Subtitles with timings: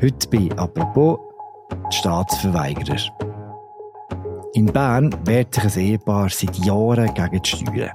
[0.00, 1.18] Heute bei «Apropos»
[1.72, 3.00] die Staatsverweigerer.
[4.54, 7.90] In Bern wehrt sich ein Ehepaar seit Jahren gegen die Steuern.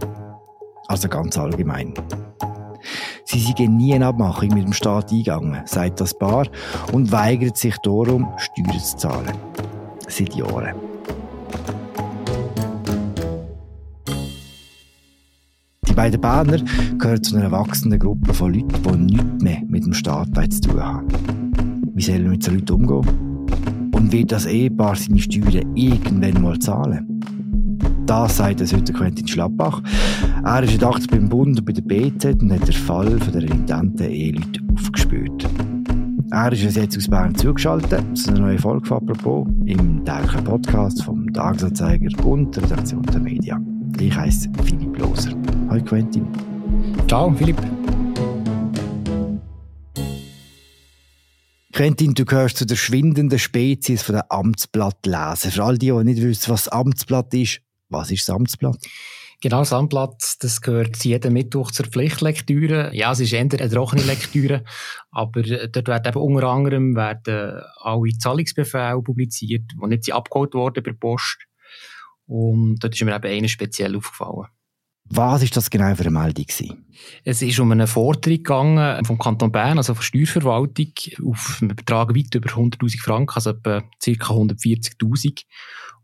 [0.88, 1.94] Also ganz allgemein.
[3.24, 6.46] Sie seien nie eine Abmachung mit dem Staat eingegangen, sagt das Paar,
[6.92, 9.38] und weigert sich darum, Steuern zu zahlen.
[10.10, 10.76] Seit Jahren.
[15.88, 16.58] Die beiden Berner
[16.98, 20.84] gehören zu einer wachsenden Gruppe von Leuten, die nichts mehr mit dem Staat zu tun
[20.84, 21.43] haben.
[21.96, 23.92] Wie sollen wir mit so Leuten umgehen?
[23.94, 27.22] Und wird das Ehepaar seine Steuern irgendwann mal zahlen?
[28.08, 29.82] Das sagt es heute Quentin Schlappach.
[30.44, 34.10] Er ist gedacht beim Bund und bei der BZ und hat den Fall der renitenten
[34.10, 35.48] Eheleute aufgespürt.
[36.32, 40.44] Er ist uns jetzt aus Bern zugeschaltet zu einer neuen Folge von «Apropos» im täglichen
[40.46, 43.94] Podcast vom Tagesanzeiger und der Redaktion der Medien.
[44.00, 45.34] Ich heiße Philipp Loser.
[45.70, 46.26] Hallo Quentin.
[47.08, 47.73] Ciao Philipp.
[51.74, 55.50] Quentin, du gehörst zu der schwindenden Spezies von der Amtsblattleser.
[55.50, 58.78] Für all die, die nicht wissen, was das Amtsblatt ist, was ist das Amtsblatt?
[59.42, 62.92] Genau, das Amtsblatt, das gehört jeden Mittwoch zur Pflichtlektüre.
[62.94, 64.64] Ja, es ist eher eine trockene Lektüre,
[65.10, 70.94] aber dort werden eben unter anderem werden alle Zahlungsbefehle publiziert, die nicht abgeholt wurden per
[70.94, 71.40] Post.
[72.28, 74.46] Und dort ist mir eben einer speziell aufgefallen.
[75.10, 76.46] Was ist das genau für eine Meldung?
[76.46, 76.86] Gewesen?
[77.24, 80.92] Es ist um einen Vortrag gegangen vom Kanton Bern, also von der Steuerverwaltung,
[81.26, 84.34] auf einen Betrag weit über 100.000 Franken, also etwa ca.
[84.34, 85.44] 140.000.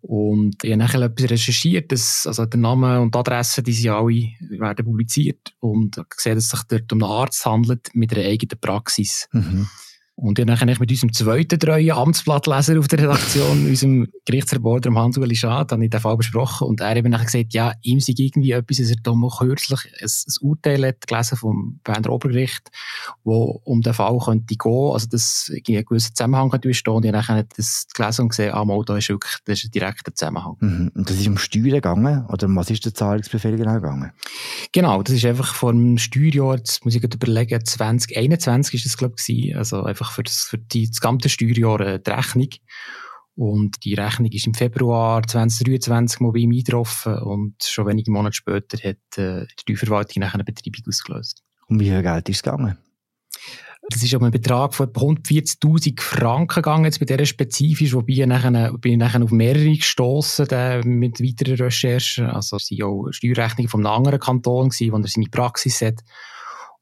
[0.01, 3.91] Und ich habe nachher etwas recherchiert, dass, also der Name und die Adresse, die sind
[3.91, 8.25] alle, werden publiziert und gesehen, dass es sich dort um einen Arzt handelt mit einer
[8.25, 9.27] eigenen Praxis.
[9.33, 9.67] Mhm.
[10.21, 15.71] Und ich habe mit unserem zweiten treuen Amtsblattleser auf der Redaktion, unserem Gerichtsreporter Hans-Uli Schad,
[15.71, 16.67] habe ich den Fall besprochen.
[16.67, 19.79] Und er hat nachher gesagt, ja, ihm sei irgendwie etwas, dass er da mal kürzlich
[20.01, 22.69] ein, ein Urteil hat gelesen vom Berner Obergericht,
[23.23, 26.95] wo um den Fall könnte gehen, also dass ein gewisser Zusammenhang könnte bestehen.
[26.95, 29.71] Und ich nachher das gelesen und gesehen, ah, mal, da ist wirklich, das ist ein
[29.71, 30.57] direkter Zusammenhang.
[30.59, 30.91] Mhm.
[30.95, 32.25] Und das ist um Steuern gegangen?
[32.27, 34.11] Oder um was ist der Zahlungsbefehl genau gegangen?
[34.73, 39.15] Genau, das ist einfach vor dem Steuerjahr, jetzt muss ich überlegen, 2021 ist das, glaube
[39.25, 42.49] ich, also einfach einfach für das, für die, das ganze Steuerjahr äh, die Rechnung.
[43.35, 48.35] Und die Rechnung ist im Februar 2023 mal bei ihm eingetroffen und schon wenige Monate
[48.35, 51.41] später hat äh, die Steuerverwaltung nachher eine Betreibung ausgelöst.
[51.67, 52.77] Um wie viel Geld ist es gegangen?
[53.91, 58.25] Das ist um einen Betrag von 140.000 Franken gegangen, jetzt bei dieser spezifisch, wobei ich
[58.25, 60.45] nachher, bin ich nachher auf mehrere gestossen
[60.83, 62.25] mit weiteren Recherchen.
[62.25, 66.01] Also es waren auch Steuerrechnungen von einem anderen Kanton, gewesen, wo er seine Praxis hat.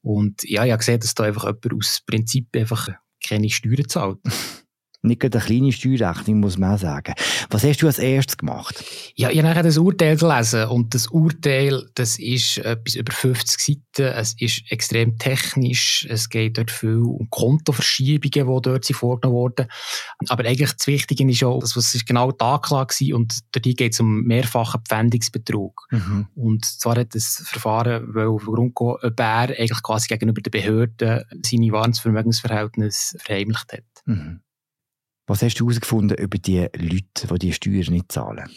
[0.01, 2.89] Und ja, ich habe gesehen, dass da einfach jemand aus Prinzip einfach
[3.27, 4.19] keine Steuern zahlt.
[5.07, 7.13] Nicht eine kleine Steuerrechnung, muss man auch sagen.
[7.49, 8.83] Was hast du als erstes gemacht?
[9.15, 14.13] Ja, ich habe das Urteil gelesen und das Urteil, das ist etwas über 50 Seiten.
[14.13, 16.05] Es ist extrem technisch.
[16.09, 19.67] Es geht dort viel um Kontoverschiebungen, die dort vorgenommen wurden.
[20.27, 23.63] Aber eigentlich das Wichtige ist auch, das was ist genau die Anklage war und dort
[23.63, 25.87] geht es um mehrfachen Pfändungsbetrug.
[25.91, 26.27] Mhm.
[26.35, 30.51] Und zwar hat das Verfahren auf den Grund gehen, ob er eigentlich quasi gegenüber den
[30.51, 33.83] Behörden seine Warensvermögensverhältnisse verheimlicht hat.
[34.05, 34.41] Mhm.
[35.27, 38.49] Was hast du herausgefunden über die Leute, die die Steuern nicht zahlen?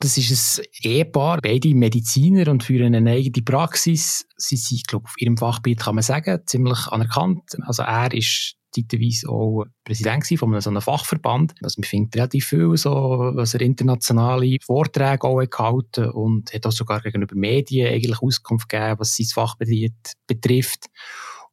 [0.00, 4.26] Das ist ein Ehepaar, beide Mediziner und führen eine eigene Praxis.
[4.36, 7.56] Sie sind, glaube ich, auf ihrem Fachgebiet, kann man sagen, ziemlich anerkannt.
[7.66, 11.54] Also er ist zeitweise auch Präsident von so einem Fachverband.
[11.62, 12.90] Also man findet relativ viel, so,
[13.34, 18.98] was er internationale Vorträge auch gehalten und hat auch sogar gegenüber Medien eigentlich Auskunft gegeben,
[18.98, 20.86] was sein Fachgebiet betrifft.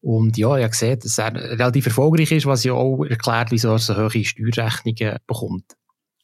[0.06, 3.72] Und ja, ich habe gesehen, dass er relativ erfolgreich ist, was ja auch erklärt, wieso
[3.72, 5.76] er so hohe Steuerrechnungen bekommt.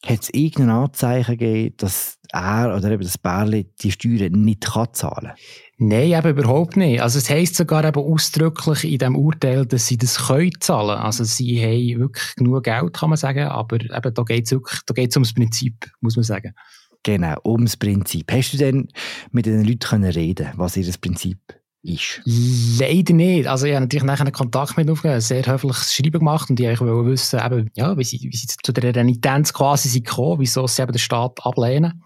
[0.05, 4.93] Hat es irgendein Anzeichen gegeben, dass er oder eben das Bärli die Steuern nicht kann
[4.93, 5.35] zahlen kann?
[5.79, 7.01] Nein, eben überhaupt nicht.
[7.01, 10.99] Also es heisst sogar eben ausdrücklich in diesem Urteil, dass sie das können zahlen.
[10.99, 14.79] Also sie haben wirklich genug Geld, kann man sagen, aber eben da geht es wirklich,
[14.85, 16.53] da geht's ums Prinzip, muss man sagen.
[17.01, 18.31] Genau, ums Prinzip.
[18.31, 18.89] Hast du denn
[19.31, 21.39] mit den Leuten reden was ihr das Prinzip
[21.83, 22.21] ist?
[22.25, 23.47] Leider nicht.
[23.47, 26.79] Also ich habe natürlich nachher einen Kontakt mit aufgenommen, sehr höfliches Schreiben gemacht und ich
[26.79, 30.67] wollte wissen, eben, ja, wie, sie, wie sie zu der Renitenz quasi sind gekommen, wieso
[30.67, 32.03] sie eben den Staat ablehnen.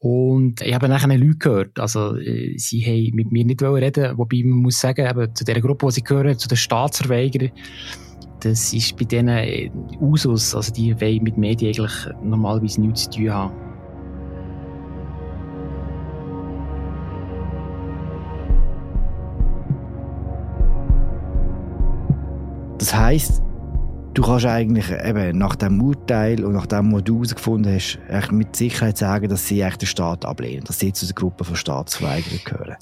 [0.00, 4.42] Und ich habe nachher Leute gehört, also äh, sie haben mit mir nicht reden wobei
[4.44, 7.50] man muss sagen, eben, zu der Gruppe, die sie gehören, zu den Staatsverweigerern,
[8.40, 9.70] das ist bei denen äh,
[10.00, 13.67] Usus, also die wollen mit Medien eigentlich normalerweise nichts zu tun haben.
[22.88, 23.42] Das heisst,
[24.14, 28.56] du kannst eigentlich eben nach dem Urteil und nach dem, was du herausgefunden hast, mit
[28.56, 32.40] Sicherheit sagen, dass sie echt den Staat ablehnen, dass sie zu der Gruppe von Staatsverweigerern
[32.46, 32.76] gehören.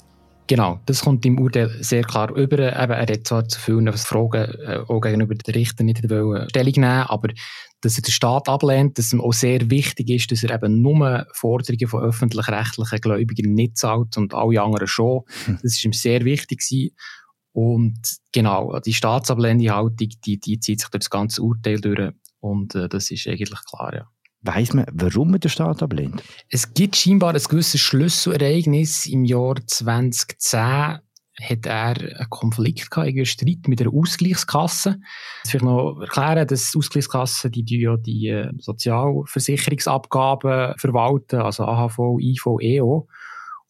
[0.47, 2.57] Genau, das kommt im Urteil sehr klar über.
[2.57, 6.85] Eben, er hat zwar zu vielen Fragen äh, auch gegenüber den Richter nicht Stellung nehmen
[6.85, 7.27] aber
[7.81, 11.27] dass er den Staat ablehnt, dass ihm auch sehr wichtig ist, dass er eben nur
[11.33, 15.23] Forderungen von öffentlich-rechtlichen Gläubigern nicht zahlt und alle anderen schon.
[15.45, 15.59] Hm.
[15.61, 16.95] Das ist ihm sehr wichtig gewesen.
[17.57, 22.11] Und genau, die staatsablehnende Haltung, die, die zieht sich durch das ganze Urteil durch.
[22.39, 24.07] Und äh, das ist eigentlich klar, ja.
[24.41, 26.21] Weiss man, warum man den Staat ablehnt?
[26.49, 29.07] Es gibt scheinbar ein gewisses Schlüsselereignis.
[29.07, 34.99] Im Jahr 2010 hat er einen Konflikt gehabt, einen Streit mit der Ausgleichskasse.
[35.43, 41.63] Ich will noch erklären, dass die Ausgleichskasse die, die ja die äh, Sozialversicherungsabgaben verwalten, also
[41.63, 43.07] AHV, IV, EO.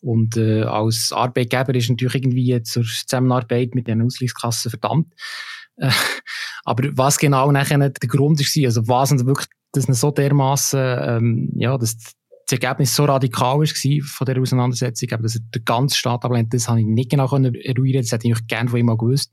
[0.01, 5.13] Und äh, als Arbeitgeber ist natürlich irgendwie zur Zusammenarbeit mit den Ausgleichskassen verdammt.
[5.77, 5.89] Äh,
[6.65, 11.51] aber was genau nachher der Grund ist, also was wirklich dass es so dermaßen, ähm,
[11.55, 12.13] ja, dass das
[12.51, 16.79] Ergebnis so radikal war von dieser Auseinandersetzung, dass er den ganzen Staat ablehnt, das habe
[16.79, 19.31] ich nicht genau eruieren Das hätte ich gerne von ihm mal gewusst.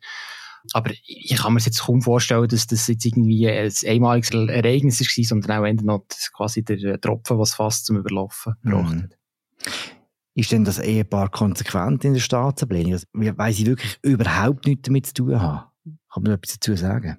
[0.73, 5.25] Aber ich kann mir jetzt kaum vorstellen, dass das jetzt irgendwie ein einmaliges Ereignis war,
[5.25, 9.11] sondern auch noch quasi der Tropfen, was fast zum Überlaufen gebracht mhm.
[10.35, 12.95] Ist denn das Ehepaar konsequent in der Staatsablehnung?
[12.95, 15.65] Also, weil sie wirklich überhaupt nichts damit zu tun haben?
[16.13, 17.19] Kann man etwas dazu sagen?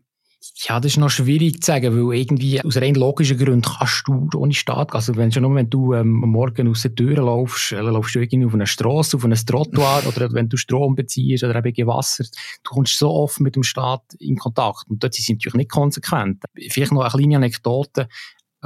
[0.57, 4.29] Ja, das ist noch schwierig zu sagen, weil irgendwie aus rein logischen Gründen kannst du
[4.35, 7.81] ohne Staat, also wenn schon nur wenn du ähm, morgen aus der Tür laufst, äh,
[7.81, 11.65] laufst du irgendwie auf einer Straße, auf einem Trottoir oder wenn du Strom beziehst oder
[11.65, 12.25] eben Wasser,
[12.63, 15.71] du kommst so oft mit dem Staat in Kontakt und dort sind sie natürlich nicht
[15.71, 16.43] konsequent.
[16.69, 18.07] Vielleicht noch eine kleine Anekdote,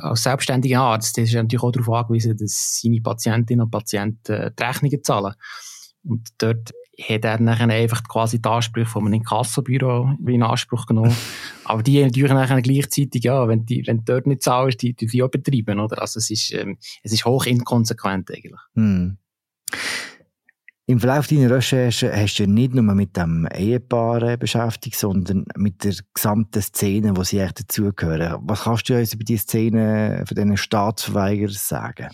[0.03, 4.51] als selbstständiger Arzt ist er natürlich auch darauf angewiesen, dass seine Patientinnen und Patienten äh,
[4.57, 5.33] die Rechnungen zahlen.
[6.03, 11.15] Und dort hat er dann einfach quasi die Ansprüche von einem Inkassobüro in Anspruch genommen.
[11.63, 15.07] Aber die natürlich dann gleichzeitig, ja, wenn, die, wenn du dort nicht zahlst, die, die,
[15.07, 16.01] die auch betreiben, oder?
[16.01, 18.59] Also es ist, ähm, es ist hoch inkonsequent eigentlich.
[18.75, 19.17] Hm.
[20.89, 25.45] Im Verlauf deiner Recherche hast du ja nicht nur mit dem Ehepaar äh, beschäftigt, sondern
[25.56, 28.39] mit der gesamten Szene, wo sie dazugehören.
[28.47, 32.07] Was kannst du uns über die Szene von diesen Staatsverweigerern sagen?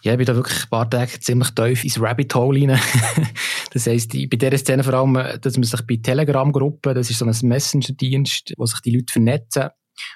[0.00, 2.80] Ja, ich bin da wirklich ein paar Tage ziemlich tief ins Rabbit Hole rein.
[3.74, 7.26] das heisst, bei dieser Szene vor allem, dass man sich bei Telegram-Gruppen, das ist so
[7.26, 9.68] ein Messenger-Dienst, wo sich die Leute vernetzen,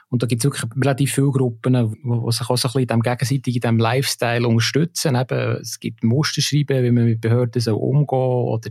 [0.09, 3.43] und da gibt es wirklich relativ viele Gruppen, die sich auch so ein bisschen in
[3.43, 5.15] diesem Lifestyle unterstützen.
[5.15, 8.71] Eben, es gibt Musterschreiben, wie man mit Behörden so umgehen oder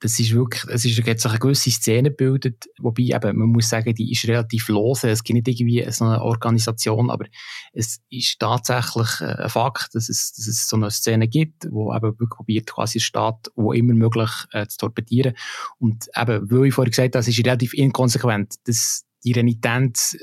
[0.00, 4.12] das ist wirklich, es ist eine gewisse Szene gebildet, wobei eben, man muss sagen, die
[4.12, 5.08] ist relativ lose.
[5.08, 7.26] Es gibt nicht irgendwie so eine Organisation, aber
[7.72, 12.02] es ist tatsächlich ein Fakt, dass es, dass es so eine Szene gibt, wo eben
[12.02, 15.34] wirklich probiert, quasi den Staat, wo immer möglich, äh, zu torpedieren.
[15.78, 18.54] Und eben, weil ich vorhin gesagt habe, das ist relativ inkonsequent.
[18.66, 20.16] Das, die Renitenz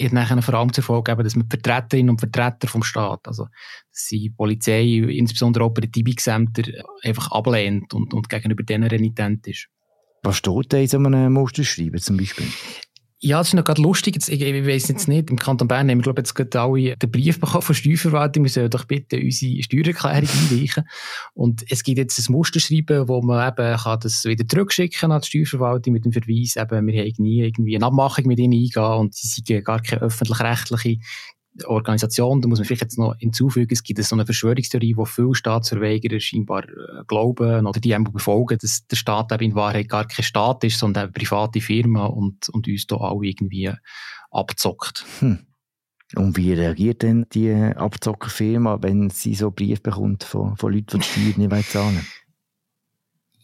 [0.00, 3.46] hat nachher vor allem zur Folge dass man Vertreterinnen und Vertreter vom Staat, also
[4.10, 6.64] die Polizei, insbesondere Operativungsämter,
[7.02, 9.68] einfach ablehnt und, und gegenüber denen renitent ist.
[10.22, 12.46] Was steht da in so einem Musterschreiben zum Beispiel?
[13.26, 14.16] Ja, das ist noch gerade lustig.
[14.16, 16.60] Jetzt, ich, ich weiß jetzt nicht, im Kanton Bern haben wir, glaube ich, jetzt gerade
[16.60, 20.84] alle den Brief bekommen von Steuerverwaltung, wir sollen doch bitte unsere Steuererklärung einreichen.
[21.32, 25.28] Und es gibt jetzt ein Musterschreiben, wo man eben kann das wieder zurückschicken an die
[25.28, 29.14] Steuerverwaltung mit dem Verweis, eben, wir haben nie irgendwie eine Abmachung mit ihnen eingehen und
[29.14, 30.98] sie sind gar keine öffentlich-rechtliche
[31.64, 35.34] Organisation, da muss man vielleicht jetzt noch hinzufügen, es gibt so eine Verschwörungstheorie, wo viele
[35.34, 40.06] Staatsverweigerer scheinbar äh, glauben oder die einfach befolgen, dass der Staat eben in Wahrheit gar
[40.06, 43.70] kein Staat ist, sondern eine private Firma und, und uns da alle irgendwie
[44.30, 45.04] abzockt.
[45.20, 45.38] Hm.
[46.16, 51.00] Und wie reagiert denn die Abzockerfirma, wenn sie so einen Brief bekommt von, von Leuten,
[51.00, 52.06] die die Steuern nicht zahlen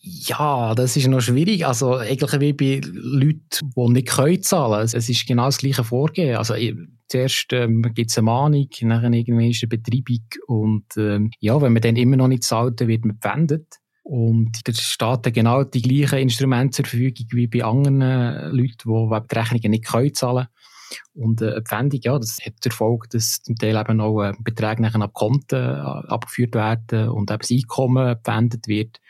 [0.03, 1.67] ja, das ist noch schwierig.
[1.67, 4.83] Also, eigentlich wie bei Leuten, die nicht können zahlen.
[4.85, 6.37] Es ist genau das gleiche Vorgehen.
[6.37, 6.55] Also,
[7.09, 11.73] zuerst ähm, gibt es eine Mahnung, dann irgendwann ist eine Betreibung und ähm, ja, wenn
[11.73, 13.67] man dann immer noch nicht zahlt, dann wird man gepfändet.
[14.03, 18.89] Und der Staat hat genau die gleichen Instrumente zur Verfügung wie bei anderen äh, Leuten,
[18.89, 20.47] die die Rechnungen nicht können zahlen
[21.15, 24.33] und äh, eine Pfändung, ja, das hat zur Folge, dass zum Teil eben auch äh,
[24.41, 29.01] Beträge nachher ab Konten äh, abgeführt werden und eben das Einkommen gepfändet wird.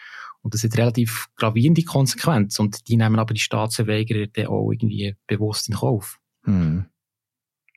[0.43, 2.63] Und das hat relativ gravierende Konsequenzen.
[2.63, 6.19] Und die nehmen aber die Staatsverweigerer dann auch irgendwie bewusst in Kauf.
[6.45, 6.87] Hm.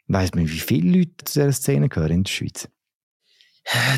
[0.08, 2.70] Weiss man, wie viele Leute zu dieser Szene gehören in der Schweiz?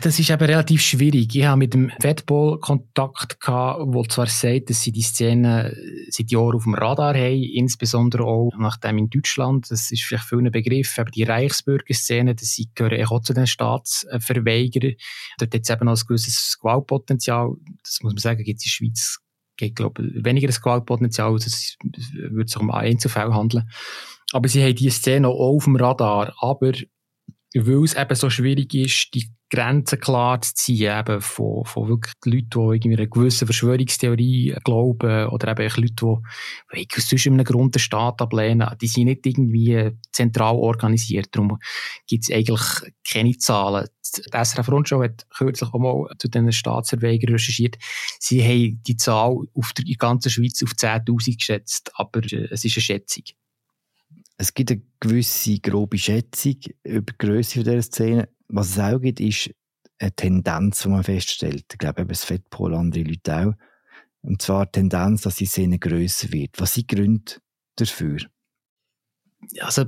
[0.01, 1.35] Das ist eben relativ schwierig.
[1.35, 5.75] Ich habe mit dem Wettball Kontakt gehabt, wo zwar sagt, dass sie die Szene
[6.09, 10.37] seit Jahren auf dem Radar haben, insbesondere auch nachdem in Deutschland, das ist vielleicht für
[10.37, 14.95] einen Begriff, aber die Reichsbürgerszene, dass sie gehören auch zu den Staatsverweigerern.
[15.39, 17.55] Dort hat es eben auch ein gewisses Gewaltpotenzial.
[17.81, 19.19] Das muss man sagen, gibt es in der Schweiz,
[19.57, 21.75] geht, glaube ich, weniger das Gewaltpotenzial, es
[22.13, 23.67] würde sich um Einzelfälle handeln.
[24.31, 26.35] Aber sie haben diese Szene auch auf dem Radar.
[26.39, 26.71] Aber
[27.55, 32.13] weil es eben so schwierig ist, die Grenzen klar zu ziehen, eben von, von wirklich
[32.25, 36.21] Leuten, die irgendwie einer gewissen Verschwörungstheorie glauben, oder eben Leute,
[36.73, 41.27] die, sonst in einem Grund den Staat ablehnen, die sind nicht irgendwie zentral organisiert.
[41.31, 41.57] Darum
[42.07, 43.87] gibt es eigentlich keine Zahlen.
[44.17, 47.77] Die SRF Rundschau hat kürzlich auch mal zu diesen Staatserweigern recherchiert.
[48.19, 52.77] Sie haben die Zahl auf der ganzen Schweiz auf 10.000 geschätzt, aber äh, es ist
[52.77, 53.23] eine Schätzung.
[54.37, 58.29] Es gibt eine gewisse grobe Schätzung über die Größe dieser Szene.
[58.47, 59.51] Was es auch gibt, ist
[59.99, 61.65] eine Tendenz, die man feststellt.
[61.71, 63.53] Ich glaube, eben das Fettpol, andere Leute auch.
[64.21, 66.59] Und zwar die Tendenz, dass die Szene grösser wird.
[66.59, 67.33] Was sind Gründe
[67.75, 68.19] dafür?
[69.59, 69.85] Also,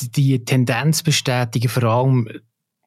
[0.00, 2.28] die Tendenz bestätigen vor allem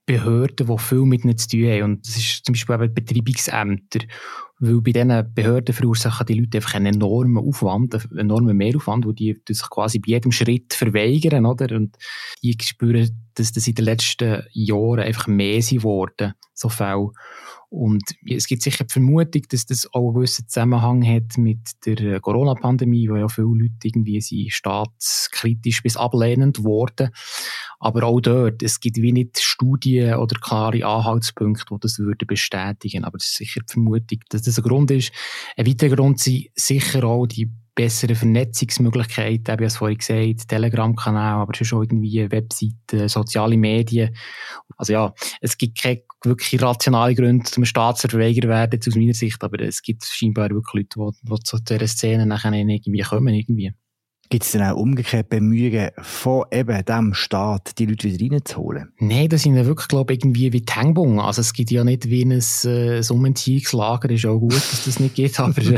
[0.06, 1.84] Behörden, die viel mit ihnen zu tun haben.
[1.84, 4.00] Und das ist zum Beispiel eben Betreibungsämter.
[4.60, 9.12] Weil bei diesen Behörden verursachen die Leute einfach einen enormen Aufwand, einen enormen Mehraufwand, wo
[9.12, 11.76] die sich quasi bei jedem Schritt verweigern, oder?
[11.76, 11.98] Und
[12.42, 17.10] die spüren, dass das in den letzten Jahren einfach mehr sind geworden, so Fälle.
[17.70, 22.20] Und es gibt sicher die Vermutung, dass das auch einen gewissen Zusammenhang hat mit der
[22.20, 27.10] Corona-Pandemie, wo ja viele Leute irgendwie sind staatskritisch bis ablehnend wurden.
[27.84, 33.04] Aber auch dort, es gibt wie nicht Studien oder klare Anhaltspunkte, die das würden bestätigen.
[33.04, 35.12] Aber es ist sicher die Vermutung, dass das ein Grund ist.
[35.58, 41.42] Ein weiterer Grund sind sicher auch die bessere Vernetzungsmöglichkeiten, habe ich es vorhin gesagt, Telegram-Kanal,
[41.42, 44.16] aber schon irgendwie Webseiten, soziale Medien.
[44.78, 49.60] Also ja, es gibt keine wirklich rationale Gründe, zum Staatsverweiger werden, aus meiner Sicht, aber
[49.60, 53.74] es gibt scheinbar wirklich Leute, die, die zu dieser Szene nachher irgendwie kommen, irgendwie.
[54.34, 58.92] Gibt es denn auch umgekehrt Bemühungen von eben dem Staat, die Leute wieder reinzuholen?
[58.98, 61.20] Nein, das sind ja wirklich, glaube ich, irgendwie wie die Hängbungen.
[61.20, 62.32] Also es gibt ja nicht wie ein
[62.64, 65.78] äh, Umentziehungslager, ist auch gut, dass das nicht geht, aber äh,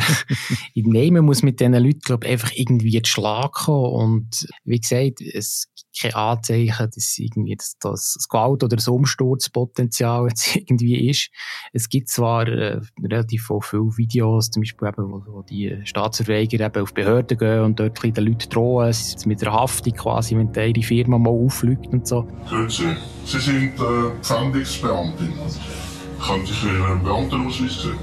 [0.73, 4.79] nein, man muss mit diesen Leuten, glaube ich, einfach irgendwie zu Schlag kommen und wie
[4.79, 5.67] gesagt, es
[5.99, 11.29] keine Anzeichen, dass irgendwie das, das Gewalt- oder das Umsturzpotenzial jetzt irgendwie ist.
[11.73, 16.81] Es gibt zwar äh, relativ viele Videos, zum Beispiel eben, wo, wo die Staatserweiger eben
[16.81, 18.93] auf Behörden gehen und dort den Leuten drohen,
[19.25, 22.27] mit einer Haftung quasi, wenn ihre Firma mal auffliegt und so.
[22.47, 25.33] Grüezi, Sie sind äh, Pfändungsbeamtin.
[26.25, 27.99] Könnte ich Ihren Beamtenausweis sehen?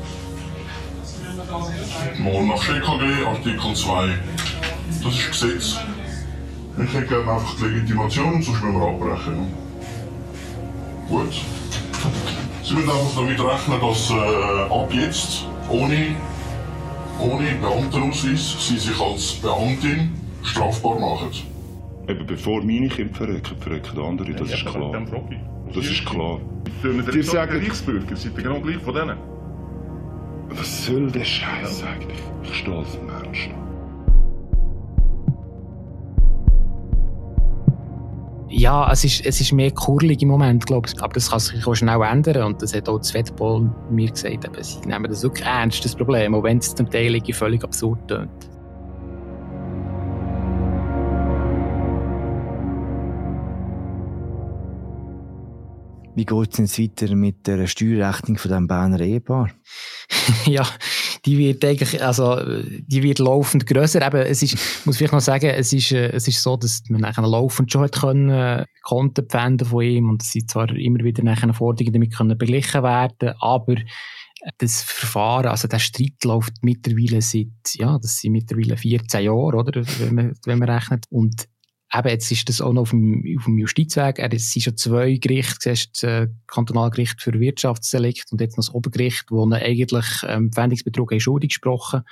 [2.18, 4.14] Mal nach SchKG, Artikel 2.
[5.02, 5.76] Das ist Gesetz.
[6.78, 9.52] Ich hätte gerne einfach die Legitimation, sonst müssen wir abbrechen.
[11.08, 11.40] Gut.
[12.64, 16.16] Sie müssen einfach damit rechnen, dass äh, ab jetzt ohne,
[17.18, 21.30] ohne Beamtenausweis Sie sich als Beamtin strafbar machen.
[22.08, 24.92] Eben bevor meine Kinder verrecken, verrecken andere, das ist klar.
[25.74, 26.40] Das ist klar.
[27.14, 29.16] Die sagen Reichsbürger, seid ihr genau gleich von denen?
[30.48, 32.18] Was soll der Scheiß eigentlich?
[32.42, 33.50] Ich stehe als Mensch.
[38.48, 41.02] Ja, es ist, es ist mehr kurlig im Moment, glaube ich.
[41.02, 42.42] Aber das kann sich auch schnell ändern.
[42.42, 44.44] Und das hat auch das Wettball mir gesagt.
[44.44, 46.34] Eben, sie nehmen das wirklich ernst, das Problem.
[46.34, 48.51] Auch wenn es zum Teil völlig absurd tönt.
[56.14, 59.50] Wie geht es jetzt weiter mit der Steuerrechnung von dem Berner Ehepaar?
[60.44, 60.66] ja,
[61.24, 64.06] die wird eigentlich, also, die wird laufend grösser.
[64.06, 67.00] Eben, es ist, muss ich noch sagen, es ist, äh, es ist so, dass man
[67.00, 71.02] nachher laufend schon hat können, äh, Konten pfänden von ihm und es sind zwar immer
[71.02, 73.76] wieder nachher Forderungen damit können beglichen werden, aber
[74.58, 79.82] das Verfahren, also der Streit läuft mittlerweile seit, ja, das sind mittlerweile 14 Jahre, oder,
[80.00, 81.06] wenn man, wenn man rechnet.
[81.10, 81.48] Und
[81.94, 84.18] eben, jetzt ist das auch noch auf dem, auf dem Justizweg.
[84.18, 88.74] Es sind schon zwei Gerichte, siehst, das äh, Kantonalgericht für Wirtschaftsdelikt und jetzt noch das
[88.74, 92.02] Obergericht, wo eigentlich ähm, Pfändungsbetrug schuldig gesprochen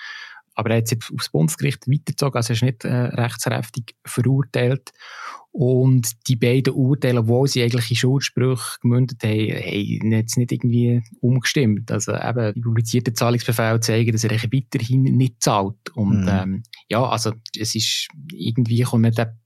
[0.61, 4.91] aber er hat es aufs Bundesgericht weitergezogen, also er ist nicht äh, rechtskräftig verurteilt.
[5.53, 11.03] Und die beiden Urteile, wo sie eigentlich in Schuldsprüche gemündet haben, haben jetzt nicht irgendwie
[11.21, 11.91] umgestimmt.
[11.91, 15.91] Also eben, die publizierten Zahlungsbefehle zeigen, dass er weiterhin nicht zahlt.
[15.95, 16.29] Und mhm.
[16.29, 19.37] ähm, ja, also es ist irgendwie kommt der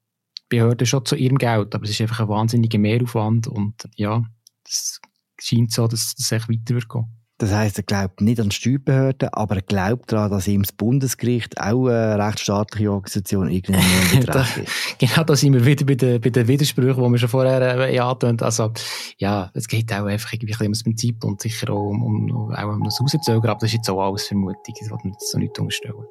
[0.48, 4.22] Behörden schon zu ihrem Geld, aber es ist einfach ein wahnsinniger Mehraufwand und ja,
[4.66, 5.00] es
[5.40, 7.06] scheint so, dass es echt weiter wird gehen.
[7.38, 10.70] Das heisst, er glaubt nicht an die Steuerbehörden, aber er glaubt daran, dass ihm das
[10.70, 13.82] Bundesgericht auch eine rechtsstaatliche Organisation irgendwann
[14.20, 14.60] betrifft.
[14.98, 17.98] genau, da sind wir wieder bei den, bei den Widersprüchen, die wir schon vorher äh,
[17.98, 18.70] angetönt Also,
[19.18, 22.68] ja, es geht auch einfach irgendwie um das Prinzip und sicher auch um, um, auch
[22.68, 25.58] um das Rauszögern, aber das ist jetzt auch alles Vermutung, das wollte man so nicht
[25.58, 26.04] unterstellen.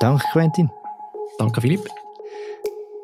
[0.00, 0.70] Danke, Quentin.
[1.38, 1.86] Danke, Philipp.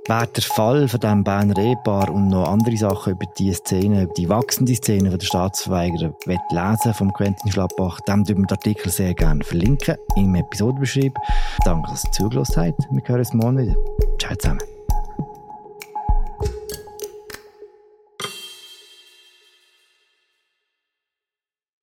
[0.09, 4.15] Wer der Fall von diesem Berner Ehepaar und noch andere Sachen über die Szene, über
[4.15, 9.12] die wachsende Szene von der Staatsverweigerer lesen vom Quentin Schlappbach, dem wir den Artikel sehr
[9.12, 11.15] gerne verlinken im Episodenbeschrieb.
[11.67, 12.88] Danke, dass ihr zugelassen habt.
[12.91, 13.77] Wir hören uns morgen wieder.
[14.19, 14.77] Ciao zusammen.